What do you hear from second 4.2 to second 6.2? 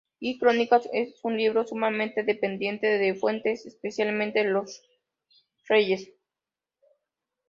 los Reyes.